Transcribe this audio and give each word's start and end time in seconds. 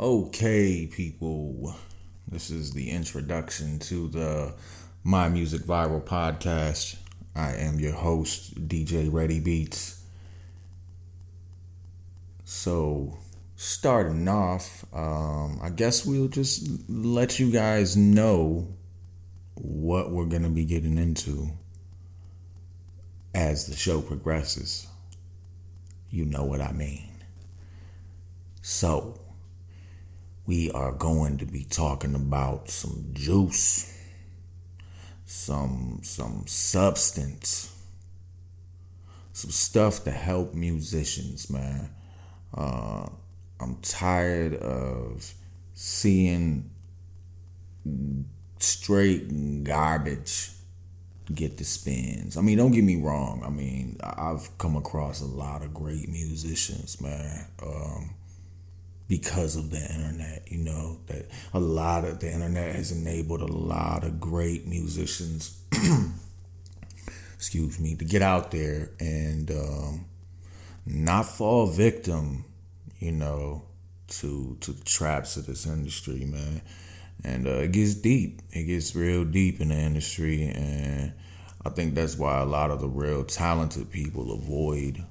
Okay, 0.00 0.86
people, 0.86 1.74
this 2.28 2.50
is 2.50 2.70
the 2.70 2.88
introduction 2.88 3.80
to 3.80 4.06
the 4.06 4.54
My 5.02 5.28
Music 5.28 5.62
Viral 5.62 6.04
podcast. 6.04 6.94
I 7.34 7.54
am 7.54 7.80
your 7.80 7.94
host, 7.94 8.68
DJ 8.68 9.12
Rede 9.12 9.42
Beats. 9.42 10.00
So, 12.44 13.18
starting 13.56 14.28
off, 14.28 14.84
um, 14.94 15.58
I 15.60 15.70
guess 15.70 16.06
we'll 16.06 16.28
just 16.28 16.68
let 16.88 17.40
you 17.40 17.50
guys 17.50 17.96
know 17.96 18.68
what 19.54 20.12
we're 20.12 20.26
going 20.26 20.44
to 20.44 20.48
be 20.48 20.64
getting 20.64 20.96
into 20.96 21.50
as 23.34 23.66
the 23.66 23.74
show 23.74 24.00
progresses. 24.00 24.86
You 26.08 26.24
know 26.24 26.44
what 26.44 26.60
I 26.60 26.70
mean. 26.70 27.10
So, 28.62 29.18
we 30.48 30.70
are 30.70 30.92
going 30.92 31.36
to 31.36 31.44
be 31.44 31.62
talking 31.62 32.14
about 32.14 32.70
some 32.70 33.10
juice, 33.12 33.94
some 35.26 36.00
some 36.02 36.44
substance, 36.46 37.70
some 39.34 39.50
stuff 39.50 40.04
to 40.04 40.10
help 40.10 40.54
musicians, 40.54 41.50
man. 41.50 41.90
Uh, 42.56 43.06
I'm 43.60 43.76
tired 43.82 44.54
of 44.54 45.34
seeing 45.74 46.70
straight 48.58 49.64
garbage 49.64 50.50
get 51.34 51.58
the 51.58 51.64
spins. 51.64 52.38
I 52.38 52.40
mean, 52.40 52.56
don't 52.56 52.72
get 52.72 52.84
me 52.84 52.96
wrong. 52.96 53.42
I 53.44 53.50
mean, 53.50 53.98
I've 54.02 54.56
come 54.56 54.76
across 54.76 55.20
a 55.20 55.26
lot 55.26 55.62
of 55.62 55.74
great 55.74 56.08
musicians, 56.08 57.02
man. 57.02 57.44
Um, 57.62 58.14
because 59.08 59.56
of 59.56 59.70
the 59.70 59.78
internet, 59.78 60.42
you 60.46 60.58
know, 60.58 60.98
that 61.06 61.26
a 61.54 61.58
lot 61.58 62.04
of 62.04 62.20
the 62.20 62.30
internet 62.30 62.76
has 62.76 62.92
enabled 62.92 63.40
a 63.40 63.46
lot 63.46 64.04
of 64.04 64.20
great 64.20 64.66
musicians, 64.66 65.58
excuse 67.34 67.80
me, 67.80 67.96
to 67.96 68.04
get 68.04 68.20
out 68.20 68.50
there 68.50 68.90
and 69.00 69.50
um, 69.50 70.04
not 70.84 71.24
fall 71.24 71.66
victim, 71.66 72.44
you 72.98 73.12
know, 73.12 73.62
to 74.08 74.56
to 74.60 74.72
the 74.72 74.84
traps 74.84 75.36
of 75.36 75.46
this 75.46 75.66
industry, 75.66 76.26
man. 76.26 76.60
And 77.24 77.46
uh, 77.46 77.62
it 77.62 77.72
gets 77.72 77.94
deep. 77.94 78.42
It 78.50 78.64
gets 78.64 78.94
real 78.94 79.24
deep 79.24 79.60
in 79.60 79.68
the 79.68 79.74
industry, 79.74 80.44
and 80.44 81.12
I 81.64 81.70
think 81.70 81.94
that's 81.94 82.16
why 82.16 82.38
a 82.40 82.44
lot 82.44 82.70
of 82.70 82.80
the 82.80 82.88
real 82.88 83.24
talented 83.24 83.90
people 83.90 84.32
avoid 84.32 85.02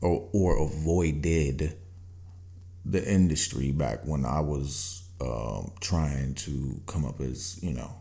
or 0.00 0.28
or 0.32 0.58
avoided 0.58 1.76
the 2.84 3.06
industry 3.08 3.70
back 3.70 4.04
when 4.04 4.24
I 4.24 4.40
was 4.40 5.02
um, 5.20 5.72
trying 5.80 6.34
to 6.34 6.80
come 6.86 7.04
up 7.04 7.20
as 7.20 7.62
you 7.62 7.72
know, 7.72 7.94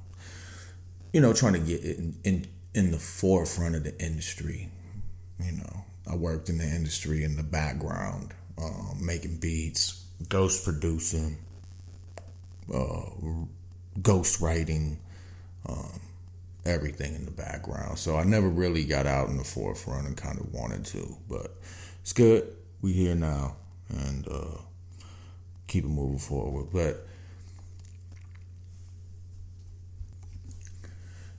you 1.14 1.22
know, 1.22 1.34
trying 1.34 1.54
to 1.54 1.60
get 1.60 1.84
in, 1.84 2.18
in 2.24 2.48
in 2.74 2.92
the 2.92 2.98
forefront 2.98 3.76
of 3.76 3.84
the 3.84 4.00
industry. 4.04 4.70
You 5.40 5.54
know, 5.54 5.86
I 6.10 6.16
worked 6.16 6.50
in 6.50 6.58
the 6.58 6.66
industry 6.66 7.24
in 7.24 7.36
the 7.36 7.44
background, 7.44 8.34
um, 8.58 9.00
making 9.02 9.38
beats, 9.38 10.04
ghost 10.30 10.64
producing, 10.64 11.38
uh, 12.74 13.02
ghost 14.02 14.42
writing, 14.42 15.00
um, 15.68 16.00
everything 16.66 17.16
in 17.16 17.26
the 17.26 17.32
background. 17.32 18.00
So 18.00 18.18
I 18.18 18.24
never 18.24 18.50
really 18.50 18.84
got 18.84 19.06
out 19.06 19.30
in 19.30 19.38
the 19.38 19.44
forefront 19.44 20.08
and 20.08 20.18
kind 20.18 20.40
of 20.40 20.54
wanted 20.54 20.86
to, 20.86 21.18
but 21.30 21.56
it's 22.02 22.14
good. 22.14 22.52
We 22.82 22.94
here 22.94 23.16
now, 23.16 23.58
and. 23.90 24.28
Uh, 24.28 24.58
keep 25.68 25.84
it 25.84 25.90
moving 25.90 26.20
forward. 26.20 26.68
But 26.72 27.06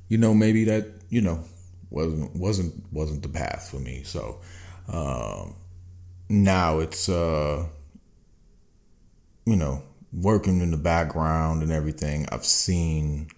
you 0.08 0.18
know, 0.18 0.34
maybe 0.34 0.64
that 0.64 0.86
you 1.08 1.20
know 1.20 1.44
wasn't 1.90 2.34
wasn't 2.36 2.74
wasn't 2.92 3.22
the 3.22 3.28
path 3.28 3.68
for 3.70 3.78
me. 3.78 4.02
So 4.02 4.40
um, 4.88 5.54
now 6.28 6.80
it's 6.80 7.08
uh, 7.08 7.66
you 9.46 9.56
know 9.56 9.82
working 10.12 10.60
in 10.60 10.70
the 10.70 10.76
background 10.76 11.62
and 11.62 11.72
everything. 11.72 12.26
I've 12.30 12.44
seen 12.44 13.28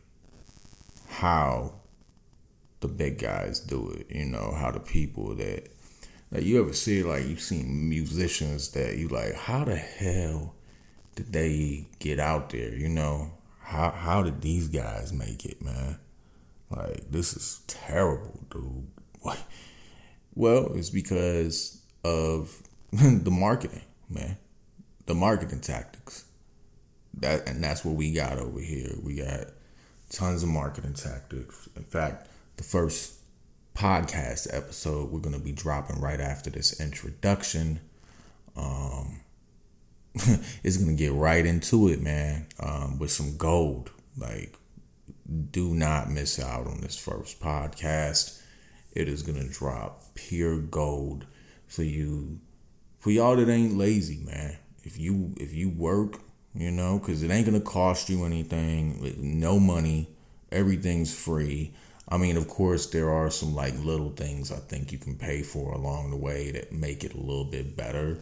how 1.08 1.74
the 2.80 2.88
big 2.88 3.18
guys 3.18 3.60
do 3.60 3.90
it. 3.90 4.14
You 4.14 4.24
know 4.24 4.54
how 4.56 4.70
the 4.70 4.80
people 4.80 5.34
that 5.36 5.68
like 6.30 6.42
you 6.42 6.60
ever 6.60 6.72
see 6.72 7.02
like 7.02 7.26
you've 7.26 7.40
seen 7.40 7.88
musicians 7.88 8.70
that 8.72 8.96
you 8.96 9.08
like 9.08 9.34
how 9.34 9.64
the 9.64 9.76
hell 9.76 10.53
did 11.14 11.32
they 11.32 11.86
get 11.98 12.18
out 12.18 12.50
there? 12.50 12.74
You 12.74 12.88
know, 12.88 13.32
how 13.60 13.90
how 13.90 14.22
did 14.22 14.40
these 14.40 14.68
guys 14.68 15.12
make 15.12 15.44
it, 15.44 15.62
man? 15.62 15.98
Like 16.70 17.10
this 17.10 17.34
is 17.34 17.60
terrible, 17.66 18.40
dude. 18.50 18.86
Well, 20.34 20.72
it's 20.74 20.90
because 20.90 21.80
of 22.04 22.60
the 22.92 23.30
marketing, 23.30 23.82
man. 24.08 24.36
The 25.06 25.14
marketing 25.14 25.60
tactics. 25.60 26.24
That 27.18 27.48
and 27.48 27.62
that's 27.62 27.84
what 27.84 27.94
we 27.94 28.12
got 28.12 28.38
over 28.38 28.60
here. 28.60 28.94
We 29.02 29.16
got 29.16 29.48
tons 30.10 30.42
of 30.42 30.48
marketing 30.48 30.94
tactics. 30.94 31.68
In 31.76 31.84
fact, 31.84 32.28
the 32.56 32.64
first 32.64 33.14
podcast 33.74 34.46
episode 34.52 35.10
we're 35.10 35.20
gonna 35.20 35.38
be 35.38 35.52
dropping 35.52 36.00
right 36.00 36.20
after 36.20 36.50
this 36.50 36.80
introduction. 36.80 37.80
Um, 38.56 39.20
is 40.62 40.76
gonna 40.76 40.94
get 40.94 41.12
right 41.12 41.44
into 41.44 41.88
it, 41.88 42.00
man, 42.00 42.46
um, 42.60 42.98
with 42.98 43.10
some 43.10 43.36
gold. 43.36 43.90
Like, 44.16 44.56
do 45.50 45.74
not 45.74 46.10
miss 46.10 46.38
out 46.38 46.66
on 46.66 46.80
this 46.80 46.96
first 46.96 47.40
podcast. 47.40 48.40
It 48.92 49.08
is 49.08 49.22
gonna 49.22 49.48
drop 49.48 50.14
pure 50.14 50.58
gold 50.58 51.26
for 51.66 51.82
you, 51.82 52.38
for 53.00 53.10
y'all 53.10 53.34
that 53.36 53.48
ain't 53.48 53.76
lazy, 53.76 54.22
man. 54.24 54.56
If 54.84 55.00
you 55.00 55.34
if 55.36 55.52
you 55.52 55.68
work, 55.68 56.20
you 56.54 56.70
know, 56.70 57.00
because 57.00 57.24
it 57.24 57.32
ain't 57.32 57.46
gonna 57.46 57.60
cost 57.60 58.08
you 58.08 58.24
anything, 58.24 59.16
no 59.18 59.58
money, 59.58 60.10
everything's 60.52 61.12
free. 61.12 61.74
I 62.08 62.18
mean, 62.18 62.36
of 62.36 62.46
course, 62.46 62.86
there 62.86 63.10
are 63.10 63.30
some 63.30 63.52
like 63.52 63.76
little 63.82 64.10
things 64.10 64.52
I 64.52 64.58
think 64.58 64.92
you 64.92 64.98
can 64.98 65.16
pay 65.16 65.42
for 65.42 65.72
along 65.72 66.10
the 66.10 66.16
way 66.16 66.52
that 66.52 66.70
make 66.70 67.02
it 67.02 67.14
a 67.14 67.20
little 67.20 67.46
bit 67.46 67.76
better 67.76 68.18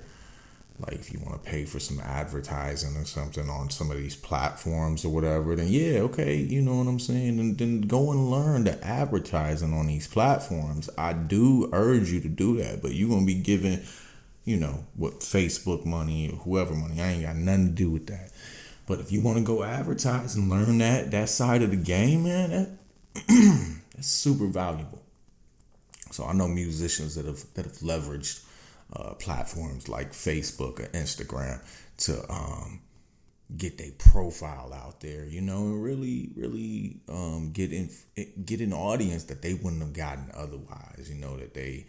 like 0.78 0.94
if 0.94 1.12
you 1.12 1.20
want 1.20 1.42
to 1.42 1.50
pay 1.50 1.64
for 1.64 1.78
some 1.78 2.00
advertising 2.00 2.96
or 2.96 3.04
something 3.04 3.48
on 3.48 3.70
some 3.70 3.90
of 3.90 3.96
these 3.96 4.16
platforms 4.16 5.04
or 5.04 5.10
whatever, 5.10 5.54
then 5.54 5.68
yeah, 5.68 6.00
okay, 6.00 6.36
you 6.36 6.62
know 6.62 6.76
what 6.76 6.86
I'm 6.86 6.98
saying? 6.98 7.38
And 7.38 7.58
then 7.58 7.82
go 7.82 8.10
and 8.10 8.30
learn 8.30 8.64
the 8.64 8.82
advertising 8.84 9.72
on 9.72 9.86
these 9.86 10.08
platforms. 10.08 10.90
I 10.98 11.12
do 11.12 11.68
urge 11.72 12.10
you 12.10 12.20
to 12.20 12.28
do 12.28 12.56
that, 12.58 12.82
but 12.82 12.92
you're 12.94 13.08
gonna 13.08 13.26
be 13.26 13.34
giving, 13.34 13.80
you 14.44 14.56
know, 14.56 14.84
what 14.96 15.20
Facebook 15.20 15.84
money 15.84 16.30
or 16.30 16.36
whoever 16.36 16.74
money. 16.74 17.00
I 17.00 17.12
ain't 17.12 17.22
got 17.22 17.36
nothing 17.36 17.68
to 17.68 17.72
do 17.72 17.90
with 17.90 18.06
that. 18.06 18.30
But 18.86 18.98
if 18.98 19.12
you 19.12 19.20
want 19.20 19.38
to 19.38 19.44
go 19.44 19.62
advertise 19.62 20.34
and 20.34 20.50
learn 20.50 20.78
that 20.78 21.10
that 21.12 21.28
side 21.28 21.62
of 21.62 21.70
the 21.70 21.76
game, 21.76 22.24
man, 22.24 22.50
that, 22.50 22.68
that's 23.94 24.08
super 24.08 24.46
valuable. 24.46 25.02
So 26.10 26.24
I 26.24 26.32
know 26.32 26.48
musicians 26.48 27.14
that 27.14 27.26
have 27.26 27.44
that 27.54 27.64
have 27.64 27.78
leveraged 27.78 28.44
uh, 28.94 29.14
platforms 29.14 29.88
like 29.88 30.12
Facebook 30.12 30.80
or 30.80 30.88
Instagram 30.88 31.60
to 31.98 32.32
um, 32.32 32.80
get 33.56 33.78
their 33.78 33.92
profile 33.92 34.72
out 34.72 35.00
there, 35.00 35.26
you 35.26 35.40
know, 35.40 35.58
and 35.58 35.82
really, 35.82 36.30
really 36.36 37.00
um, 37.08 37.52
get 37.52 37.72
in 37.72 37.90
get 38.44 38.60
an 38.60 38.72
audience 38.72 39.24
that 39.24 39.42
they 39.42 39.54
wouldn't 39.54 39.82
have 39.82 39.92
gotten 39.92 40.30
otherwise. 40.34 41.08
You 41.08 41.16
know 41.16 41.36
that 41.36 41.54
they, 41.54 41.86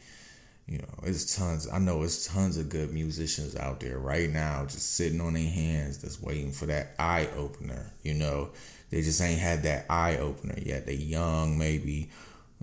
you 0.67 0.77
know, 0.77 1.03
it's 1.03 1.35
tons. 1.35 1.67
I 1.71 1.79
know 1.79 2.03
it's 2.03 2.27
tons 2.27 2.57
of 2.57 2.69
good 2.69 2.91
musicians 2.93 3.55
out 3.55 3.79
there 3.79 3.99
right 3.99 4.29
now, 4.29 4.65
just 4.65 4.95
sitting 4.95 5.21
on 5.21 5.33
their 5.33 5.49
hands, 5.49 5.97
just 5.99 6.21
waiting 6.21 6.51
for 6.51 6.65
that 6.67 6.95
eye 6.99 7.29
opener. 7.35 7.91
You 8.03 8.15
know, 8.15 8.49
they 8.89 9.01
just 9.01 9.21
ain't 9.21 9.39
had 9.39 9.63
that 9.63 9.85
eye 9.89 10.17
opener 10.17 10.55
yet. 10.61 10.85
They 10.85 10.95
young, 10.95 11.57
maybe, 11.57 12.11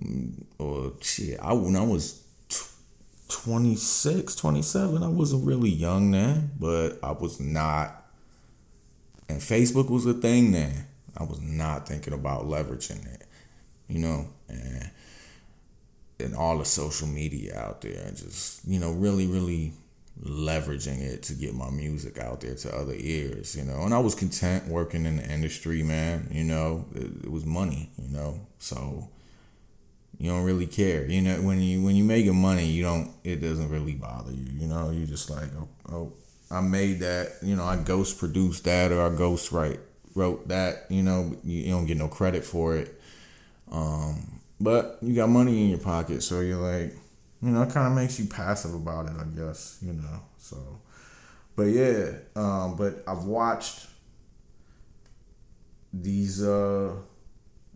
mm, 0.03 0.45
or 0.59 0.93
shit. 1.01 1.39
I 1.41 1.53
when 1.53 1.77
I 1.77 1.85
was 1.85 2.23
26, 3.31 4.35
27. 4.35 5.03
I 5.03 5.09
wasn't 5.09 5.47
really 5.47 5.71
young 5.71 6.11
then, 6.11 6.51
but 6.59 6.99
I 7.03 7.13
was 7.13 7.41
not. 7.41 8.07
And 9.29 9.41
Facebook 9.41 9.89
was 9.89 10.07
a 10.07 10.15
thing 10.15 10.53
then. 10.53 10.87
I 11.17 11.25
was 11.25 11.41
not 11.41 11.89
thinking 11.89 12.13
about 12.13 12.47
leveraging 12.47 13.07
it, 13.15 13.27
you 13.89 13.99
know, 13.99 14.29
and 14.49 14.91
and 16.19 16.35
all 16.35 16.59
the 16.59 16.65
social 16.65 17.07
media 17.07 17.59
out 17.59 17.81
there, 17.81 18.03
and 18.07 18.17
just 18.17 18.65
you 18.67 18.79
know, 18.79 18.93
really, 18.93 19.27
really 19.27 19.73
leveraging 20.23 21.01
it 21.01 21.23
to 21.25 21.35
get 21.35 21.55
my 21.55 21.71
music 21.71 22.19
out 22.19 22.41
there 22.41 22.55
to 22.55 22.75
other 22.77 22.95
ears, 22.97 23.57
you 23.57 23.65
know. 23.65 23.83
And 23.83 23.95
I 23.95 23.99
was 23.99 24.15
content 24.15 24.69
working 24.69 25.07
in 25.07 25.17
the 25.17 25.25
industry, 25.25 25.83
man. 25.83 26.29
You 26.31 26.45
know, 26.45 26.87
it, 26.95 27.25
it 27.25 27.31
was 27.31 27.47
money, 27.47 27.91
you 27.97 28.09
know, 28.09 28.41
so 28.59 29.09
you 30.21 30.31
don't 30.31 30.45
really 30.45 30.67
care. 30.67 31.07
You 31.07 31.23
know, 31.23 31.37
when 31.37 31.61
you 31.61 31.83
when 31.83 31.97
you 31.97 32.05
making 32.05 32.37
money, 32.37 32.67
you 32.67 32.85
don't. 32.85 33.11
It 33.25 33.41
doesn't 33.41 33.71
really 33.71 33.95
bother 33.95 34.33
you. 34.33 34.47
You 34.53 34.67
know, 34.67 34.91
you 34.91 35.07
just 35.07 35.31
like, 35.31 35.49
oh, 35.59 35.69
oh 35.91 36.13
I 36.51 36.61
made 36.61 37.01
that, 37.01 37.37
you 37.43 37.57
know, 37.57 37.65
I 37.65 37.77
ghost 37.77 38.19
produced 38.19 38.65
that 38.65 38.93
or 38.93 39.03
I 39.03 39.17
ghost 39.17 39.53
write 39.53 39.81
wrote 40.15 40.49
that, 40.49 40.87
you 40.91 41.03
know, 41.03 41.37
you, 41.45 41.71
don't 41.71 41.87
get 41.87 41.97
no 41.97 42.09
credit 42.09 42.45
for 42.45 42.77
it. 42.77 43.01
Um, 43.71 44.41
but 44.61 44.99
you 45.01 45.15
got 45.15 45.29
money 45.29 45.63
in 45.63 45.71
your 45.71 45.79
pocket, 45.79 46.23
so 46.23 46.41
you're 46.41 46.59
like, 46.59 46.93
you 47.41 47.51
know, 47.51 47.63
it 47.63 47.71
kind 47.71 47.87
of 47.87 47.95
makes 47.95 48.19
you 48.19 48.27
passive 48.27 48.75
about 48.75 49.07
it, 49.07 49.13
I 49.19 49.25
guess, 49.25 49.79
you 49.81 49.93
know. 49.93 50.21
So, 50.39 50.81
but 51.57 51.65
yeah, 51.65 52.11
um, 52.37 52.77
but 52.77 53.03
I've 53.07 53.25
watched 53.25 53.87
these, 55.93 56.43
uh, 56.43 56.93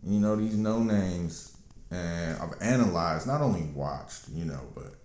you 0.05 0.19
know, 0.19 0.35
these 0.35 0.57
no 0.57 0.83
names, 0.83 1.54
and 1.95 2.41
I've 2.41 2.61
analyzed, 2.61 3.27
not 3.27 3.41
only 3.41 3.63
watched, 3.73 4.29
you 4.33 4.45
know, 4.45 4.61
but 4.73 4.95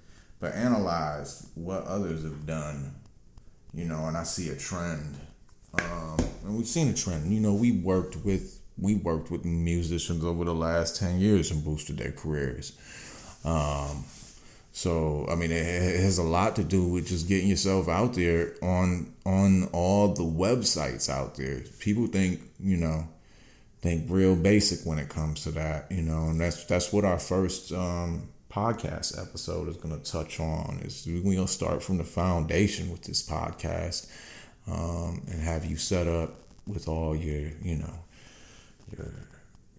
but 0.41 0.55
analyzed 0.55 1.49
what 1.55 1.85
others 1.85 2.23
have 2.23 2.47
done, 2.47 2.95
you 3.75 3.85
know, 3.85 4.07
and 4.07 4.17
I 4.17 4.23
see 4.23 4.49
a 4.49 4.57
trend. 4.57 5.19
Um, 5.75 6.17
and 6.45 6.57
we've 6.57 6.67
seen 6.67 6.89
a 6.89 6.95
trend. 6.95 7.33
You 7.33 7.41
know, 7.41 7.55
we 7.55 7.73
worked 7.73 8.17
with 8.25 8.61
we 8.79 8.97
worked 8.97 9.31
with 9.31 9.45
musicians 9.45 10.25
over 10.25 10.45
the 10.45 10.55
last 10.55 10.97
ten 10.97 11.21
years 11.21 11.51
and 11.51 11.65
boosted 11.65 11.99
their 11.99 12.13
careers. 12.13 12.73
Um, 13.45 14.05
so 14.73 15.27
I 15.31 15.35
mean, 15.35 15.51
it, 15.51 15.67
it, 15.67 16.01
has 16.01 16.19
a 16.19 16.23
lot 16.23 16.57
to 16.57 16.65
do 16.65 16.87
with 16.87 17.09
just 17.09 17.29
getting 17.29 17.49
yourself 17.49 17.89
out 17.89 18.15
there 18.15 18.55
on 18.63 19.13
on 19.27 19.69
all 19.73 20.15
the 20.15 20.23
websites 20.23 21.09
out 21.09 21.37
there. 21.37 21.61
People 21.79 22.07
think 22.07 22.41
you 22.59 22.77
know 22.77 23.07
think 23.81 24.07
real 24.09 24.37
basic 24.37 24.87
when 24.87 24.99
it 24.99 25.09
comes 25.09 25.43
to 25.45 25.51
that, 25.53 25.91
you 25.91 26.03
know, 26.03 26.27
and 26.29 26.41
that's 26.41 26.65
that's 26.65 26.93
what 26.93 27.05
our 27.05 27.19
first 27.19 27.73
um, 27.73 28.29
podcast 28.51 29.21
episode 29.21 29.69
is 29.69 29.77
going 29.77 29.99
to 29.99 30.11
touch 30.11 30.41
on. 30.41 30.81
Is 30.85 31.07
we're 31.07 31.23
going 31.23 31.47
to 31.47 31.53
start 31.53 31.83
from 31.83 31.99
the 31.99 32.05
foundation 32.05 32.91
with 32.91 33.03
this 33.03 33.27
podcast 33.27 34.11
um, 34.67 35.23
and 35.31 35.41
have 35.41 35.65
you 35.65 35.77
set 35.77 36.07
up 36.07 36.35
with 36.67 36.89
all 36.89 37.17
your 37.17 37.51
you 37.63 37.77
know 37.77 37.95
your 38.97 39.13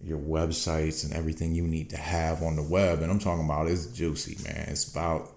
your 0.02 0.18
websites 0.18 1.04
and 1.04 1.12
everything 1.12 1.54
you 1.54 1.62
need 1.62 1.90
to 1.90 1.96
have 1.96 2.42
on 2.42 2.56
the 2.56 2.62
web. 2.62 3.02
And 3.02 3.10
I'm 3.10 3.18
talking 3.18 3.44
about 3.44 3.68
it's 3.68 3.86
juicy, 3.86 4.42
man. 4.42 4.66
It's 4.68 4.90
about 4.90 5.30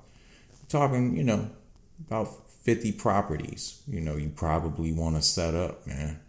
talking, 0.70 1.16
you 1.16 1.24
know, 1.24 1.50
about 2.08 2.50
50 2.64 2.94
properties. 2.94 3.82
You 3.88 4.02
know, 4.02 4.16
you 4.16 4.30
probably 4.30 4.92
want 4.92 5.16
to 5.18 5.22
set 5.22 5.54
up, 5.54 5.86
man. 5.86 6.20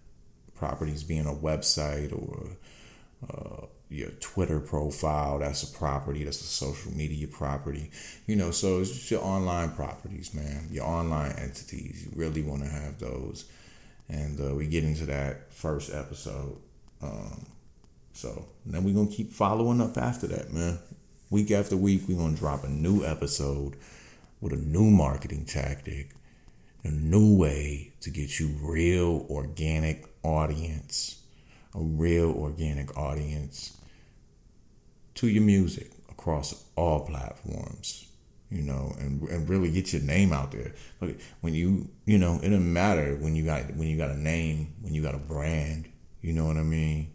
Properties 0.56 1.03
being 1.05 1.26
a 1.26 1.35
website 1.35 2.12
or 2.12 2.49
uh, 3.31 3.67
your 3.88 4.11
Twitter 4.20 4.61
profile. 4.61 5.38
That's 5.38 5.62
a 5.62 5.73
property. 5.73 6.25
That's 6.25 6.41
a 6.41 6.44
social 6.44 6.93
media 6.93 7.29
property. 7.29 7.91
You 8.26 8.37
know, 8.37 8.50
so 8.50 8.81
it's 8.81 8.91
just 8.91 9.11
your 9.11 9.23
online 9.23 9.70
properties, 9.70 10.35
man. 10.35 10.69
Your 10.70 10.85
online 10.85 11.32
entities. 11.32 12.06
You 12.06 12.12
really 12.14 12.43
want 12.43 12.62
to 12.62 12.69
have 12.69 12.99
those. 12.99 13.44
And 14.08 14.41
uh, 14.41 14.55
we 14.55 14.67
get 14.67 14.85
into 14.85 15.06
that 15.06 15.53
first 15.53 15.93
episode. 15.93 16.59
Um, 17.02 17.47
so 18.12 18.47
then 18.64 18.82
we're 18.82 18.94
gonna 18.94 19.11
keep 19.11 19.32
following 19.32 19.81
up 19.81 19.99
after 19.99 20.26
that, 20.29 20.52
man. 20.52 20.79
Week 21.29 21.50
after 21.50 21.76
week, 21.76 22.02
we're 22.09 22.17
gonna 22.17 22.37
drop 22.37 22.64
a 22.64 22.69
new 22.69 23.05
episode 23.05 23.76
with 24.41 24.52
a 24.52 24.56
new 24.56 24.91
marketing 24.91 25.44
tactic, 25.44 26.11
a 26.87 26.91
new 26.91 27.37
way 27.37 27.93
to 28.00 28.11
get 28.11 28.38
you 28.41 28.49
real 28.61 29.27
organic 29.29 30.06
audience, 30.23 31.23
a 31.75 31.81
real 31.81 32.31
organic 32.31 32.97
audience 32.97 33.77
to 35.15 35.29
your 35.29 35.43
music 35.43 35.93
across 36.11 36.65
all 36.77 37.06
platforms, 37.06 38.09
you 38.50 38.62
know, 38.62 38.94
and 38.99 39.23
and 39.29 39.49
really 39.49 39.71
get 39.71 39.93
your 39.93 40.03
name 40.03 40.33
out 40.33 40.53
there. 40.53 40.73
Like 41.00 41.21
when 41.41 41.55
you, 41.55 41.91
you 42.05 42.19
know, 42.19 42.37
it 42.37 42.50
doesn't 42.50 42.73
matter 42.73 43.17
when 43.17 43.37
you 43.37 43.44
got 43.44 43.75
when 43.77 43.88
you 43.88 43.97
got 43.97 44.11
a 44.11 44.19
name, 44.19 44.75
when 44.81 44.94
you 44.94 45.03
got 45.03 45.15
a 45.15 45.19
brand, 45.19 45.88
you 46.23 46.33
know 46.33 46.47
what 46.47 46.56
I 46.56 46.62
mean? 46.62 47.11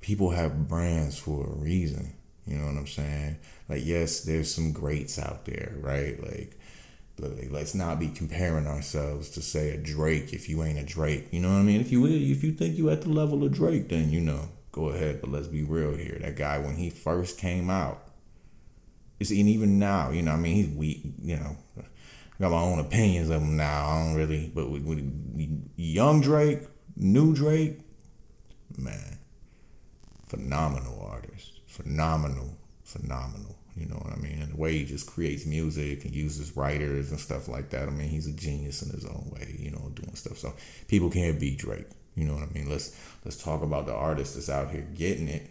people 0.00 0.30
have 0.30 0.68
brands 0.68 1.18
for 1.18 1.46
a 1.46 1.54
reason. 1.54 2.14
You 2.46 2.56
know 2.56 2.66
what 2.66 2.76
I'm 2.76 2.86
saying? 2.86 3.38
Like, 3.68 3.82
yes, 3.84 4.20
there's 4.20 4.52
some 4.52 4.72
greats 4.72 5.18
out 5.18 5.44
there, 5.44 5.74
right? 5.78 6.20
Like, 6.20 6.58
let's 7.50 7.74
not 7.74 7.98
be 7.98 8.08
comparing 8.08 8.66
ourselves 8.66 9.30
to 9.30 9.42
say 9.42 9.70
a 9.70 9.76
Drake 9.76 10.32
if 10.32 10.48
you 10.48 10.62
ain't 10.62 10.78
a 10.78 10.84
Drake. 10.84 11.28
You 11.30 11.40
know 11.40 11.50
what 11.50 11.58
I 11.58 11.62
mean? 11.62 11.80
If 11.80 11.92
you 11.92 12.06
if 12.06 12.42
you 12.42 12.52
think 12.52 12.76
you 12.76 12.90
at 12.90 13.02
the 13.02 13.10
level 13.10 13.44
of 13.44 13.52
Drake, 13.52 13.88
then 13.88 14.10
you 14.10 14.20
know, 14.20 14.48
go 14.72 14.88
ahead. 14.88 15.20
But 15.20 15.30
let's 15.30 15.48
be 15.48 15.62
real 15.62 15.94
here. 15.94 16.18
That 16.20 16.36
guy 16.36 16.58
when 16.58 16.76
he 16.76 16.90
first 16.90 17.38
came 17.38 17.70
out, 17.70 18.02
it's 19.18 19.30
and 19.30 19.48
even 19.48 19.78
now, 19.78 20.10
you 20.10 20.22
know, 20.22 20.32
I 20.32 20.36
mean, 20.36 20.56
he's 20.56 20.68
weak. 20.68 21.02
You 21.22 21.36
know, 21.36 21.56
I 21.78 21.82
got 22.40 22.52
my 22.52 22.60
own 22.60 22.78
opinions 22.78 23.30
of 23.30 23.42
him 23.42 23.56
now. 23.56 23.88
I 23.88 24.04
don't 24.04 24.14
really, 24.16 24.50
but 24.54 24.70
with, 24.70 24.82
with 24.82 25.70
young 25.76 26.20
Drake, 26.20 26.62
new 26.96 27.34
Drake, 27.34 27.80
man, 28.76 29.18
phenomenal 30.26 31.06
artist. 31.10 31.60
Phenomenal, 31.66 32.56
phenomenal. 32.82 33.59
You 33.76 33.86
know 33.86 33.96
what 33.96 34.12
I 34.12 34.16
mean? 34.16 34.42
And 34.42 34.52
the 34.52 34.56
way 34.56 34.78
he 34.78 34.84
just 34.84 35.06
creates 35.06 35.46
music 35.46 36.04
and 36.04 36.14
uses 36.14 36.56
writers 36.56 37.10
and 37.10 37.20
stuff 37.20 37.48
like 37.48 37.70
that. 37.70 37.88
I 37.88 37.90
mean, 37.90 38.08
he's 38.08 38.26
a 38.26 38.32
genius 38.32 38.82
in 38.82 38.90
his 38.90 39.04
own 39.04 39.30
way, 39.32 39.56
you 39.58 39.70
know, 39.70 39.90
doing 39.94 40.14
stuff. 40.14 40.38
So 40.38 40.54
people 40.88 41.10
can't 41.10 41.38
beat 41.38 41.58
Drake. 41.58 41.86
You 42.16 42.24
know 42.24 42.34
what 42.34 42.42
I 42.42 42.52
mean? 42.52 42.68
Let's 42.68 42.96
let's 43.24 43.42
talk 43.42 43.62
about 43.62 43.86
the 43.86 43.94
artist 43.94 44.34
that's 44.34 44.50
out 44.50 44.70
here 44.70 44.86
getting 44.94 45.28
it 45.28 45.50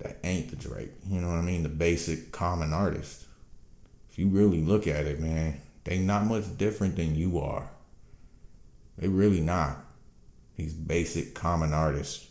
that 0.00 0.18
ain't 0.24 0.50
the 0.50 0.56
Drake. 0.56 0.90
You 1.08 1.20
know 1.20 1.28
what 1.28 1.38
I 1.38 1.42
mean? 1.42 1.62
The 1.62 1.68
basic 1.68 2.32
common 2.32 2.72
artist. 2.72 3.26
If 4.10 4.18
you 4.18 4.28
really 4.28 4.60
look 4.60 4.86
at 4.86 5.06
it, 5.06 5.20
man, 5.20 5.60
they 5.84 5.98
not 5.98 6.26
much 6.26 6.56
different 6.58 6.96
than 6.96 7.14
you 7.14 7.38
are. 7.38 7.70
They 8.98 9.08
really 9.08 9.40
not. 9.40 9.84
These 10.56 10.74
basic 10.74 11.34
common 11.34 11.72
artists 11.72 12.28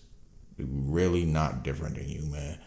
really 0.58 1.26
not 1.26 1.64
different 1.64 1.96
than 1.96 2.08
you, 2.08 2.22
man. 2.24 2.60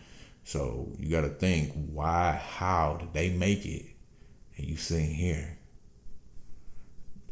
So 0.45 0.93
you 0.99 1.11
got 1.11 1.23
to 1.23 1.31
think 1.31 1.73
why, 1.73 2.33
how 2.33 2.99
did 3.01 3.13
they 3.13 3.31
make 3.31 3.67
it? 3.67 3.87
And 4.57 4.67
you 4.67 4.77
sitting 4.77 5.15
here. 5.15 5.59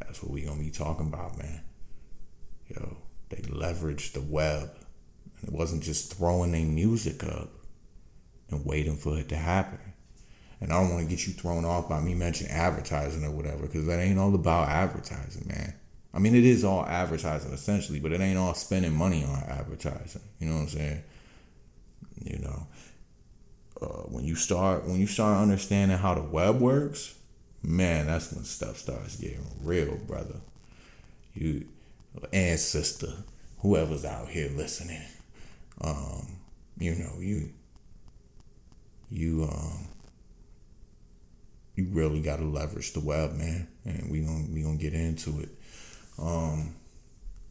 That's 0.01 0.23
what 0.23 0.33
we 0.33 0.43
gonna 0.43 0.61
be 0.61 0.71
talking 0.71 1.07
about, 1.07 1.39
man. 1.39 1.63
Yo, 2.69 2.97
they 3.29 3.37
leveraged 3.37 4.13
the 4.13 4.21
web. 4.21 4.71
And 5.41 5.49
it 5.49 5.55
wasn't 5.55 5.83
just 5.83 6.15
throwing 6.15 6.53
their 6.53 6.67
music 6.67 7.23
up 7.25 7.51
and 8.51 8.67
waiting 8.67 8.97
for 8.97 9.19
it 9.19 9.29
to 9.29 9.37
happen. 9.37 9.79
And 10.61 10.73
I 10.73 10.81
don't 10.81 10.93
want 10.93 11.03
to 11.03 11.11
get 11.11 11.27
you 11.27 11.33
thrown 11.33 11.65
off 11.65 11.89
by 11.89 12.01
me 12.01 12.15
mentioning 12.15 12.53
advertising 12.53 13.25
or 13.25 13.31
whatever, 13.31 13.63
because 13.63 13.87
that 13.87 13.99
ain't 13.99 14.19
all 14.19 14.35
about 14.35 14.69
advertising, 14.69 15.49
man. 15.49 15.75
I 16.15 16.19
mean, 16.19 16.35
it 16.35 16.45
is 16.45 16.63
all 16.63 16.85
advertising 16.87 17.53
essentially, 17.53 17.99
but 17.99 18.13
it 18.13 18.21
ain't 18.21 18.39
all 18.39 18.55
spending 18.55 18.95
money 18.95 19.25
on 19.25 19.43
advertising. 19.49 20.23
You 20.39 20.49
know 20.49 20.55
what 20.57 20.61
I'm 20.63 20.69
saying? 20.69 21.03
You 22.23 22.39
know, 22.39 22.67
uh, 23.83 24.03
when 24.09 24.25
you 24.25 24.35
start 24.35 24.87
when 24.87 25.01
you 25.01 25.07
start 25.07 25.39
understanding 25.39 25.99
how 25.99 26.15
the 26.15 26.23
web 26.23 26.61
works, 26.61 27.15
man, 27.63 28.07
that's 28.07 28.33
when 28.33 28.45
stuff 28.45 28.77
starts 28.77 29.17
getting 29.17 29.45
real, 29.63 29.97
brother. 30.07 30.37
You 31.35 31.67
and 32.33 32.59
sister, 32.59 33.09
whoever's 33.59 34.05
out 34.05 34.29
here 34.29 34.51
listening, 34.55 35.03
um, 35.81 36.27
you 36.79 36.95
know, 36.95 37.19
you 37.19 37.51
you 39.11 39.49
um 39.51 39.89
you 41.75 41.89
really 41.91 42.21
got 42.21 42.37
to 42.37 42.45
leverage 42.45 42.93
the 42.93 43.01
web, 43.01 43.33
man, 43.33 43.67
and 43.85 44.11
we 44.11 44.21
gonna 44.21 44.45
we 44.53 44.63
gonna 44.63 44.77
get 44.77 44.95
into 44.95 45.41
it. 45.41 45.49
Um, 46.19 46.75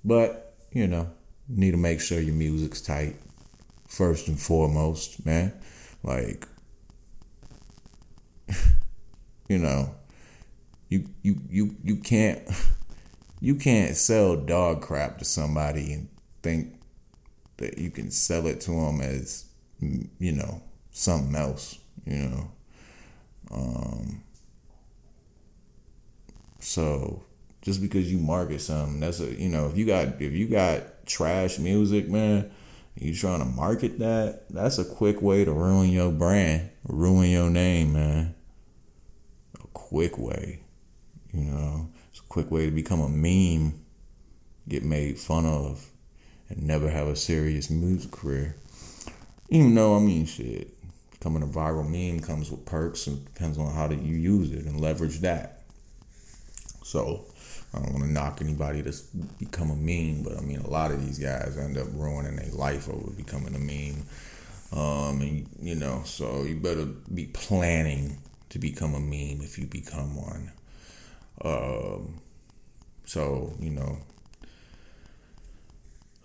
but 0.06 0.56
you 0.72 0.88
know, 0.88 1.10
need 1.48 1.72
to 1.72 1.78
make 1.78 2.02
sure 2.02 2.20
your 2.20 2.36
music's 2.36 2.82
tight 2.82 3.16
first 3.88 4.28
and 4.28 4.40
foremost, 4.40 5.26
man. 5.26 5.54
Like, 6.03 6.48
you 9.48 9.58
know, 9.58 9.96
you 10.89 11.10
you 11.22 11.41
you 11.50 11.75
you 11.84 11.96
can't 11.98 12.41
you 13.39 13.55
can't 13.55 13.96
sell 13.96 14.36
dog 14.36 14.81
crap 14.81 15.20
to 15.20 15.25
somebody 15.25 15.93
and 15.93 16.10
think 16.43 16.79
that 17.58 17.77
you 17.77 17.91
can 17.91 18.12
sell 18.12 18.48
it 18.48 18.62
to 18.62 18.72
them 18.72 19.01
as 19.01 19.46
you 19.79 20.31
know 20.31 20.62
something 20.91 21.36
else, 21.36 21.79
you 22.05 22.17
know. 22.17 22.51
Um, 23.51 24.24
so 26.60 27.24
just 27.62 27.81
because 27.81 28.12
you 28.12 28.17
market 28.17 28.62
something. 28.62 29.00
That's 29.00 29.20
a 29.20 29.34
you 29.34 29.50
know 29.50 29.67
if 29.67 29.77
you 29.77 29.86
got 29.86 30.22
if 30.22 30.34
you 30.34 30.48
got 30.48 31.05
trash 31.05 31.60
music, 31.60 32.10
man, 32.10 32.51
you 32.96 33.16
trying 33.16 33.40
to 33.40 33.46
market 33.46 34.00
that. 34.00 34.44
That's 34.50 34.78
a 34.78 34.86
quick 34.86 35.22
way 35.22 35.46
to 35.46 35.52
ruin 35.52 35.90
your 35.90 36.12
brand, 36.12 36.70
ruin 36.84 37.30
your 37.30 37.50
name, 37.50 37.94
man. 37.94 38.36
A 39.56 39.68
quick 39.74 40.18
way, 40.18 40.62
you 41.34 41.46
know. 41.46 41.90
It's 42.10 42.20
a 42.20 42.24
quick 42.24 42.52
way 42.52 42.66
to 42.66 42.72
become 42.72 43.00
a 43.00 43.10
meme, 43.10 43.82
get 44.68 44.84
made 44.84 45.18
fun 45.18 45.46
of, 45.46 45.90
and 46.50 46.64
never 46.64 46.90
have 46.90 47.08
a 47.08 47.16
serious 47.16 47.70
music 47.70 48.12
career. 48.12 48.58
Even 49.50 49.74
though 49.76 49.96
I 49.96 50.00
mean 50.00 50.26
shit, 50.26 50.74
becoming 51.12 51.44
a 51.44 51.48
viral 51.48 51.88
meme 51.88 52.20
comes 52.20 52.52
with 52.52 52.66
perks 52.66 53.08
and 53.08 53.24
depends 53.26 53.58
on 53.58 53.74
how 53.74 53.88
that 53.88 54.02
you 54.02 54.16
use 54.16 54.52
it 54.52 54.66
and 54.66 54.82
leverage 54.82 55.20
that. 55.20 55.61
So 56.84 57.26
I 57.74 57.80
don't 57.80 57.94
want 57.94 58.06
to 58.06 58.12
knock 58.12 58.42
anybody 58.42 58.82
that's 58.82 59.02
become 59.02 59.72
a 59.72 59.76
meme, 59.76 60.24
but 60.24 60.38
I 60.38 60.42
mean, 60.42 60.60
a 60.60 60.70
lot 60.70 60.92
of 60.92 61.06
these 61.06 61.20
guys 61.20 61.58
end 61.58 61.78
up 61.78 61.88
ruining 61.94 62.36
their 62.36 62.52
life 62.52 62.90
over 62.90 63.12
becoming 63.12 63.56
a 63.56 63.60
meme. 63.60 64.06
Um, 64.74 65.22
and 65.22 65.50
you 65.60 65.76
know, 65.76 66.02
so 66.06 66.44
you 66.44 66.56
better 66.56 66.86
be 66.86 67.26
planning 67.28 68.18
to 68.50 68.60
become 68.60 68.94
a 68.94 69.00
meme 69.00 69.42
if 69.42 69.58
you 69.58 69.68
become 69.68 70.16
one. 70.16 70.52
Um, 71.44 72.22
so 73.06 73.54
you 73.60 73.72
know, 73.72 74.00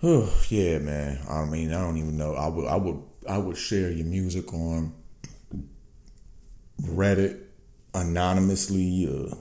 oh 0.02 0.32
yeah, 0.48 0.78
man. 0.78 1.20
I 1.28 1.44
mean, 1.44 1.72
I 1.72 1.80
don't 1.80 1.96
even 1.96 2.16
know. 2.16 2.34
I 2.34 2.48
would, 2.48 2.66
I 2.66 2.76
would, 2.76 3.02
I 3.28 3.38
would 3.38 3.56
share 3.56 3.90
your 3.90 4.06
music 4.06 4.52
on 4.52 4.94
Reddit 6.82 7.40
anonymously. 7.94 9.08
Uh, 9.08 9.34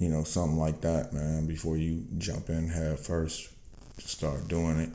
you 0.00 0.08
know, 0.08 0.24
something 0.24 0.58
like 0.58 0.80
that, 0.80 1.12
man, 1.12 1.46
before 1.46 1.76
you 1.76 2.04
jump 2.16 2.48
in 2.48 2.68
head 2.68 2.98
first, 2.98 3.50
start 3.98 4.48
doing 4.48 4.80
it, 4.80 4.90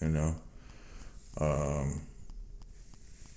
you 0.00 0.08
know. 0.08 0.34
Um, 1.38 2.00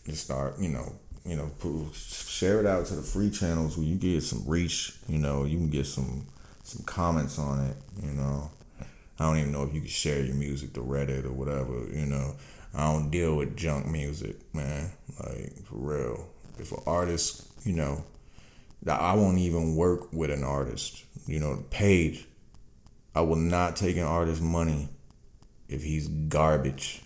just 0.06 0.24
start, 0.24 0.58
you 0.58 0.70
know, 0.70 0.96
you 1.26 1.36
know, 1.36 1.52
share 1.94 2.62
it 2.62 2.66
out 2.66 2.86
to 2.88 2.96
the 2.96 3.02
free 3.02 3.30
channels 3.30 3.78
where 3.78 3.86
you 3.86 3.96
get 3.96 4.24
some 4.24 4.44
reach, 4.48 4.94
you 5.10 5.18
know, 5.18 5.44
you 5.44 5.58
can 5.58 5.70
get 5.70 5.86
some 5.86 6.26
some 6.64 6.84
comments 6.86 7.38
on 7.38 7.66
it, 7.66 7.76
you 8.02 8.12
know. 8.12 8.50
I 9.20 9.26
don't 9.26 9.38
even 9.38 9.52
know 9.52 9.64
if 9.64 9.74
you 9.74 9.82
can 9.82 9.90
share 9.90 10.22
your 10.22 10.36
music 10.36 10.74
to 10.74 10.80
Reddit 10.80 11.26
or 11.26 11.32
whatever, 11.34 11.88
you 11.92 12.06
know. 12.06 12.36
I 12.74 12.92
don't 12.92 13.12
deal 13.12 13.36
with 13.36 13.58
junk 13.58 13.86
music, 13.88 14.38
man. 14.54 14.92
Like 15.20 15.66
for 15.66 15.76
real. 15.76 16.30
If 16.58 16.72
an 16.72 16.80
artist, 16.88 17.48
you 17.66 17.74
know, 17.74 18.04
I 18.88 19.16
won't 19.16 19.40
even 19.40 19.76
work 19.76 20.12
with 20.14 20.30
an 20.30 20.44
artist. 20.44 21.04
You 21.26 21.40
know, 21.40 21.64
paid. 21.70 22.24
I 23.16 23.22
will 23.22 23.36
not 23.38 23.76
take 23.76 23.98
an 23.98 24.04
artist's 24.04 24.42
money 24.42 24.90
if 25.68 25.84
he's 25.84 26.08
garbage, 26.08 27.02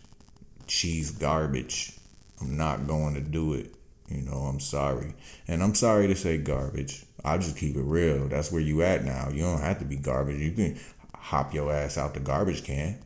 cheese 0.67 1.11
garbage. 1.11 1.97
I'm 2.41 2.57
not 2.57 2.87
going 2.87 3.13
to 3.15 3.21
do 3.21 3.53
it. 3.53 3.73
You 4.07 4.21
know, 4.23 4.37
I'm 4.37 4.59
sorry. 4.59 5.13
And 5.47 5.61
I'm 5.61 5.75
sorry 5.75 6.07
to 6.07 6.15
say 6.15 6.37
garbage. 6.37 7.05
I'll 7.23 7.37
just 7.37 7.57
keep 7.57 7.75
it 7.75 7.83
real. 7.83 8.27
That's 8.27 8.51
where 8.51 8.61
you 8.61 8.81
at 8.81 9.03
now. 9.05 9.29
You 9.29 9.43
don't 9.43 9.61
have 9.61 9.79
to 9.79 9.85
be 9.85 9.97
garbage. 9.97 10.39
You 10.39 10.51
can 10.51 10.79
hop 11.15 11.53
your 11.53 11.71
ass 11.71 11.97
out 11.97 12.13
the 12.13 12.19
garbage 12.19 12.63
can 12.63 12.97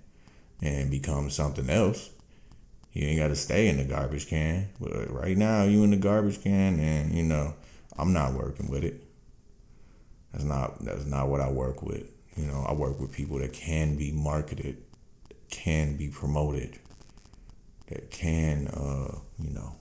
and 0.61 0.89
become 0.89 1.29
something 1.29 1.69
else. 1.69 2.09
You 2.93 3.07
ain't 3.07 3.19
got 3.19 3.29
to 3.29 3.35
stay 3.35 3.67
in 3.67 3.77
the 3.77 3.83
garbage 3.83 4.27
can. 4.27 4.69
But 4.79 5.11
right 5.11 5.35
now, 5.35 5.63
you 5.63 5.83
in 5.83 5.89
the 5.89 5.97
garbage 5.97 6.41
can, 6.41 6.79
and 6.79 7.13
you 7.13 7.23
know, 7.23 7.55
I'm 7.97 8.13
not 8.13 8.33
working 8.33 8.69
with 8.69 8.83
it. 8.83 9.03
That's 10.31 10.45
not 10.45 10.83
that's 10.83 11.05
not 11.05 11.29
what 11.29 11.41
I 11.41 11.49
work 11.49 11.83
with. 11.83 12.05
You 12.35 12.45
know, 12.45 12.65
I 12.67 12.73
work 12.73 12.99
with 12.99 13.11
people 13.11 13.37
that 13.39 13.53
can 13.53 13.95
be 13.95 14.11
marketed, 14.11 14.77
can 15.49 15.95
be 15.95 16.09
promoted, 16.09 16.79
that 17.87 18.09
can 18.09 18.67
uh, 18.69 19.19
you 19.39 19.51
know, 19.51 19.75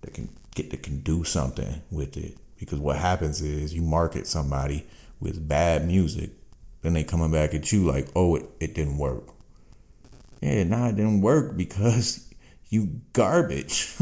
that 0.00 0.14
can 0.14 0.30
get 0.54 0.70
that 0.70 0.82
can 0.82 1.00
do 1.00 1.24
something 1.24 1.82
with 1.90 2.16
it. 2.16 2.36
Because 2.58 2.78
what 2.78 2.96
happens 2.96 3.42
is 3.42 3.74
you 3.74 3.82
market 3.82 4.26
somebody 4.26 4.86
with 5.20 5.46
bad 5.46 5.86
music, 5.86 6.30
then 6.82 6.94
they 6.94 7.04
coming 7.04 7.30
back 7.30 7.52
at 7.54 7.72
you 7.72 7.84
like, 7.84 8.08
oh, 8.16 8.36
it, 8.36 8.46
it 8.60 8.74
didn't 8.74 8.96
work. 8.96 9.24
Yeah, 10.40 10.64
nah, 10.64 10.88
it 10.88 10.96
didn't 10.96 11.20
work 11.20 11.56
because 11.56 12.23
you 12.74 13.00
garbage. 13.12 13.96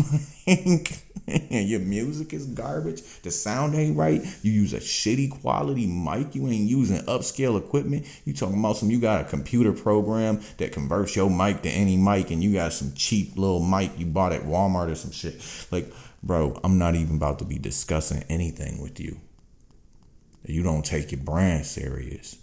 Your 1.50 1.81
music 1.81 2.33
is 2.33 2.47
garbage. 2.47 3.02
The 3.23 3.31
sound 3.31 3.75
ain't 3.75 3.97
right. 3.97 4.23
You 4.43 4.52
use 4.52 4.73
a 4.73 4.79
shitty 4.79 5.41
quality 5.41 5.87
mic. 5.87 6.35
You 6.35 6.49
ain't 6.49 6.69
using 6.69 6.99
upscale 7.07 7.59
equipment. 7.59 8.07
You 8.25 8.33
talking 8.33 8.59
about 8.59 8.76
some 8.76 8.91
you 8.91 9.00
got 9.00 9.21
a 9.21 9.25
computer 9.25 9.73
program 9.73 10.41
that 10.59 10.73
converts 10.73 11.14
your 11.14 11.31
mic 11.31 11.62
to 11.62 11.69
any 11.69 11.97
mic 11.97 12.31
and 12.31 12.43
you 12.43 12.55
got 12.55 12.73
some 12.73 12.93
cheap 12.95 13.37
little 13.37 13.64
mic 13.64 13.99
you 13.99 14.07
bought 14.07 14.33
at 14.33 14.43
Walmart 14.43 14.91
or 14.91 14.95
some 14.95 15.12
shit. 15.12 15.41
Like, 15.71 15.93
bro, 16.23 16.59
I'm 16.64 16.79
not 16.79 16.97
even 16.97 17.17
about 17.17 17.38
to 17.38 17.45
be 17.45 17.59
discussing 17.59 18.25
anything 18.29 18.81
with 18.81 18.99
you. 18.99 19.21
You 20.45 20.64
don't 20.64 20.85
take 20.85 21.12
your 21.12 21.21
brand 21.21 21.67
serious. 21.67 22.38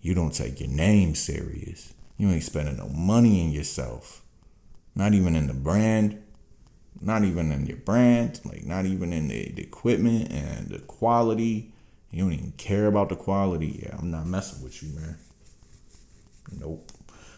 You 0.00 0.14
don't 0.14 0.34
take 0.34 0.58
your 0.58 0.68
name 0.68 1.14
serious. 1.14 1.94
You 2.16 2.30
ain't 2.30 2.42
spending 2.42 2.76
no 2.76 2.88
money 2.88 3.40
in 3.40 3.52
yourself 3.52 4.22
not 4.96 5.14
even 5.14 5.36
in 5.36 5.46
the 5.46 5.54
brand, 5.54 6.20
not 7.00 7.22
even 7.22 7.52
in 7.52 7.66
your 7.66 7.76
brand, 7.76 8.40
like 8.44 8.64
not 8.64 8.86
even 8.86 9.12
in 9.12 9.28
the, 9.28 9.52
the 9.52 9.62
equipment 9.62 10.32
and 10.32 10.68
the 10.68 10.78
quality. 10.80 11.72
You 12.10 12.24
don't 12.24 12.32
even 12.32 12.52
care 12.52 12.86
about 12.86 13.10
the 13.10 13.16
quality. 13.16 13.80
Yeah, 13.82 13.96
I'm 13.98 14.10
not 14.10 14.26
messing 14.26 14.64
with 14.64 14.82
you, 14.82 14.88
man. 14.98 15.18
Nope. 16.58 16.90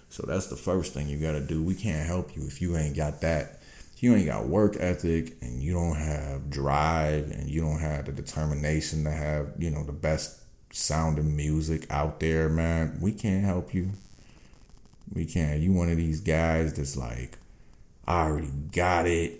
So 0.08 0.24
that's 0.26 0.46
the 0.46 0.56
first 0.56 0.94
thing 0.94 1.08
you 1.08 1.18
gotta 1.18 1.40
do. 1.40 1.62
We 1.62 1.74
can't 1.74 2.06
help 2.06 2.34
you 2.36 2.46
if 2.46 2.62
you 2.62 2.76
ain't 2.76 2.96
got 2.96 3.20
that. 3.20 3.60
You 3.98 4.14
ain't 4.14 4.26
got 4.26 4.46
work 4.46 4.76
ethic 4.78 5.36
and 5.42 5.60
you 5.60 5.74
don't 5.74 5.96
have 5.96 6.48
drive 6.50 7.32
and 7.32 7.50
you 7.50 7.60
don't 7.60 7.80
have 7.80 8.04
the 8.04 8.12
determination 8.12 9.02
to 9.04 9.10
have, 9.10 9.48
you 9.58 9.70
know, 9.70 9.82
the 9.82 9.92
best 9.92 10.40
sounding 10.72 11.34
music 11.34 11.86
out 11.90 12.20
there, 12.20 12.48
man, 12.48 12.98
we 13.00 13.10
can't 13.10 13.44
help 13.44 13.74
you. 13.74 13.90
We 15.12 15.24
can't. 15.24 15.60
You 15.60 15.72
one 15.72 15.90
of 15.90 15.96
these 15.96 16.20
guys 16.20 16.74
that's 16.74 16.96
like, 16.96 17.38
I 18.08 18.24
already 18.24 18.50
got 18.72 19.06
it, 19.06 19.38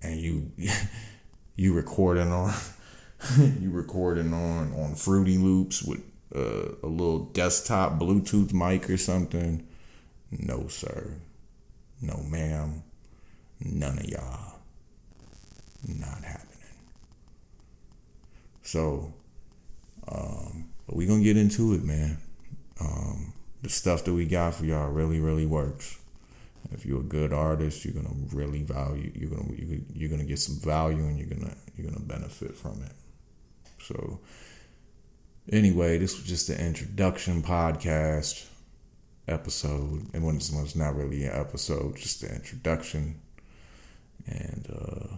and 0.00 0.18
you 0.18 0.50
you 1.56 1.74
recording 1.74 2.32
on 2.32 2.54
you 3.38 3.70
recording 3.70 4.32
on 4.32 4.72
on 4.72 4.94
Fruity 4.94 5.36
Loops 5.36 5.82
with 5.82 6.00
uh, 6.34 6.76
a 6.82 6.86
little 6.86 7.26
desktop 7.26 7.98
Bluetooth 7.98 8.54
mic 8.54 8.88
or 8.88 8.96
something. 8.96 9.66
No, 10.30 10.66
sir. 10.68 11.12
No, 12.00 12.16
ma'am. 12.22 12.82
None 13.60 13.98
of 13.98 14.08
y'all. 14.08 14.54
Not 15.86 16.24
happening. 16.24 16.48
So, 18.62 19.12
um, 20.08 20.70
but 20.86 20.96
we 20.96 21.04
gonna 21.04 21.22
get 21.22 21.36
into 21.36 21.74
it, 21.74 21.84
man. 21.84 22.16
Um, 22.80 23.34
the 23.60 23.68
stuff 23.68 24.04
that 24.04 24.14
we 24.14 24.24
got 24.24 24.54
for 24.54 24.64
y'all 24.64 24.88
really, 24.88 25.20
really 25.20 25.44
works. 25.44 25.98
If 26.72 26.84
you're 26.86 27.00
a 27.00 27.04
good 27.04 27.32
artist, 27.32 27.84
you're 27.84 27.94
gonna 27.94 28.14
really 28.32 28.62
value. 28.62 29.12
You're 29.14 29.30
gonna 29.30 29.54
you're 29.92 30.10
gonna 30.10 30.24
get 30.24 30.38
some 30.38 30.56
value, 30.56 31.04
and 31.04 31.18
you're 31.18 31.28
gonna 31.28 31.54
you're 31.76 31.90
gonna 31.90 32.04
benefit 32.04 32.56
from 32.56 32.82
it. 32.82 32.92
So, 33.80 34.20
anyway, 35.50 35.98
this 35.98 36.16
was 36.16 36.26
just 36.26 36.48
an 36.48 36.64
introduction 36.64 37.42
podcast 37.42 38.46
episode, 39.28 40.08
and 40.12 40.24
when 40.24 40.36
it's 40.36 40.76
not 40.76 40.96
really 40.96 41.24
an 41.24 41.38
episode, 41.38 41.96
just 41.96 42.22
an 42.22 42.34
introduction. 42.34 43.20
And 44.26 44.66
uh, 44.72 45.16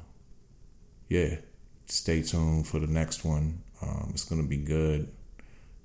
yeah, 1.09 1.37
stay 1.87 2.23
tuned 2.23 2.67
for 2.67 2.81
the 2.81 2.87
next 2.87 3.25
one. 3.25 3.63
Um, 3.83 4.11
it's 4.11 4.25
gonna 4.25 4.43
be 4.43 4.57
good. 4.57 5.13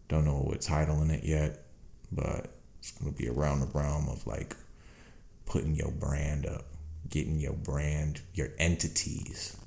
Don't 0.08 0.26
know 0.26 0.38
what 0.38 0.62
title 0.62 1.02
in 1.02 1.12
it 1.12 1.24
yet, 1.24 1.66
but 2.12 2.48
it's 2.80 2.92
gonna 2.92 3.12
be 3.12 3.30
around 3.30 3.62
the 3.62 3.68
realm 3.68 4.10
of 4.10 4.26
like 4.26 4.56
putting 5.52 5.76
your 5.76 5.92
brand 5.92 6.46
up, 6.46 6.64
getting 7.10 7.38
your 7.38 7.52
brand, 7.52 8.22
your 8.34 8.48
entities. 8.58 9.58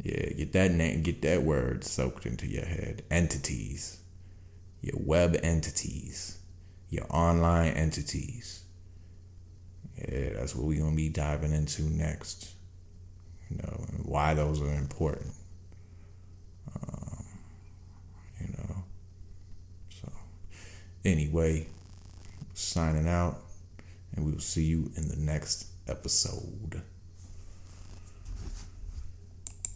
Yeah, 0.00 0.30
get 0.34 0.52
that 0.52 0.70
name, 0.70 1.02
get 1.02 1.20
that 1.22 1.42
word 1.42 1.82
soaked 1.82 2.26
into 2.26 2.46
your 2.46 2.64
head. 2.64 3.02
Entities. 3.10 3.98
Your 4.80 5.00
web 5.00 5.36
entities. 5.42 6.38
Your 6.90 7.06
online 7.10 7.72
entities. 7.72 8.62
Yeah, 9.98 10.34
that's 10.34 10.54
what 10.54 10.64
we're 10.64 10.80
gonna 10.80 10.94
be 10.94 11.08
diving 11.08 11.52
into 11.52 11.82
next. 11.82 12.52
You 13.50 13.56
know, 13.56 13.84
and 13.88 14.06
why 14.06 14.34
those 14.34 14.62
are 14.62 14.72
important. 14.72 15.34
Um, 16.76 17.24
you 18.40 18.46
know. 18.46 18.84
So 19.90 20.12
anyway, 21.04 21.66
signing 22.54 23.08
out 23.08 23.40
and 24.14 24.24
we 24.24 24.32
will 24.32 24.40
see 24.40 24.64
you 24.64 24.90
in 24.96 25.08
the 25.08 25.16
next 25.16 25.66
episode. 25.88 26.82